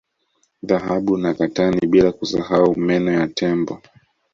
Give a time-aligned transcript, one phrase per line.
[0.63, 3.81] Dhahabu na katani bila kusahau meno ya Tembo